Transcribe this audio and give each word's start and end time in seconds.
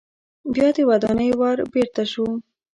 بیا 0.53 0.67
د 0.75 0.77
ودانۍ 0.89 1.31
ور 1.39 1.57
بیرته 1.73 2.03
شو. 2.11 2.27